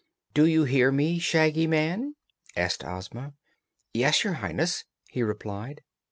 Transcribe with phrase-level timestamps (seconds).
[0.33, 2.15] "Do you hear me, Shaggy Man?"
[2.57, 3.33] asked Ozma.
[3.93, 5.83] "Yes, Your Highness," he replied.